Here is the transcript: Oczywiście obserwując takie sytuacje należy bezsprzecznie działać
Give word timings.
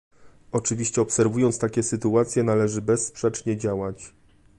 Oczywiście 0.51 1.01
obserwując 1.01 1.59
takie 1.59 1.83
sytuacje 1.83 2.43
należy 2.43 2.81
bezsprzecznie 2.81 3.57
działać 3.57 4.13